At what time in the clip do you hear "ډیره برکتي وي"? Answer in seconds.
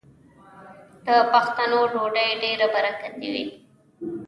2.43-3.45